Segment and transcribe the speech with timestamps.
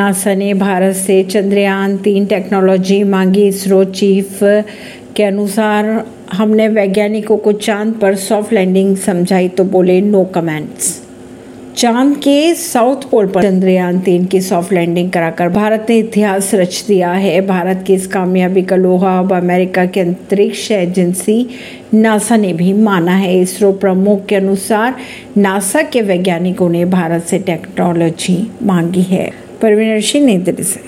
[0.00, 4.38] NASA ने भारत से चंद्रयान तीन टेक्नोलॉजी मांगी। इसरो चीफ
[5.16, 5.86] के अनुसार
[6.32, 10.88] हमने वैज्ञानिकों को चाँद पर सॉफ्ट लैंडिंग समझाई तो बोले नो कमेंट्स
[11.76, 16.84] चाँद के साउथ पोल पर चंद्रयान तीन की सॉफ्ट लैंडिंग कराकर भारत ने इतिहास रच
[16.88, 21.46] दिया है। भारत की इस कामयाबी का लोहा अब अमेरिका की अंतरिक्ष एजेंसी
[21.94, 24.96] नासा ने भी माना है। इसरो प्रमुख के अनुसार
[25.36, 30.78] नासा के वैज्ञानिकों ने भारत से टेक्नोलॉजी मांगी है। परवीन सिंह नई दिल्ली से